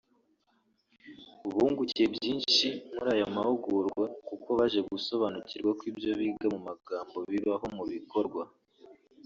bungukiye 1.51 2.05
byinshi 2.15 2.67
muri 2.93 3.09
aya 3.15 3.27
marushanwa 3.35 4.03
kuko 4.27 4.47
baje 4.57 4.79
gusobanukirwa 4.91 5.71
ko 5.79 5.83
ibyo 5.91 6.09
biga 6.19 6.47
mu 6.53 6.59
magambo 6.67 7.17
bibaho 7.31 7.65
mu 7.77 7.83
bikorwa 7.93 8.43